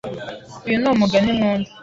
Uyu 0.65 0.77
ni 0.79 0.87
umugani 0.93 1.29
nkunda. 1.37 1.69